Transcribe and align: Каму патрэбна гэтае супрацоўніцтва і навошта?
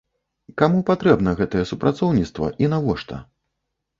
Каму 0.61 0.79
патрэбна 0.89 1.33
гэтае 1.41 1.63
супрацоўніцтва 1.71 2.47
і 2.65 2.71
навошта? 2.75 3.21